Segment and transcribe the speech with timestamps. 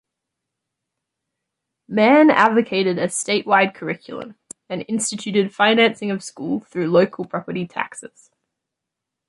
[1.87, 4.33] Mann advocated a statewide curriculum
[4.67, 8.31] and instituted financing of school through local property taxes.